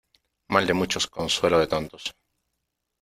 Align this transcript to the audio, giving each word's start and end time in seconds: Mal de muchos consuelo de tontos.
Mal 0.47 0.65
de 0.65 0.73
muchos 0.73 1.05
consuelo 1.05 1.59
de 1.59 1.67
tontos. 1.67 2.15